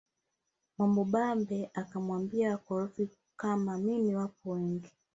Mwamubambe 0.77 1.69
akamwambia 1.73 2.51
wakorofi 2.51 3.09
kama 3.39 3.77
mimi 3.77 4.15
wapo 4.15 4.49
wengi 4.51 4.91